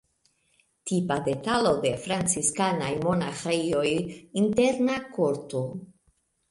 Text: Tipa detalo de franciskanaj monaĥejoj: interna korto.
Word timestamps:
Tipa 0.91 1.17
detalo 1.27 1.73
de 1.85 1.91
franciskanaj 2.07 2.91
monaĥejoj: 3.07 3.87
interna 4.47 5.01
korto. 5.19 5.67